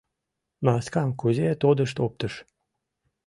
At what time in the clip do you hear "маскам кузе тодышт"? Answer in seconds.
0.65-1.97